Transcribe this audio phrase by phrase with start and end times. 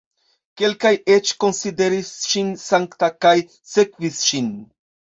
[0.61, 3.39] Kelkaj eĉ konsideris ŝin sankta kaj
[3.77, 4.55] sekvis ŝin.